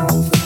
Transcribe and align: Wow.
Wow. 0.00 0.39